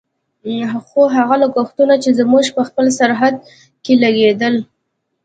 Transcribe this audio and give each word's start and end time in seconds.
خو 0.85 1.01
هغه 1.15 1.35
لګښتونه 1.43 1.95
چې 2.03 2.09
زموږ 2.19 2.45
په 2.55 2.61
خپل 2.69 2.85
سرحد 2.97 3.35
کې 3.83 3.93
لګېدل. 4.03 4.55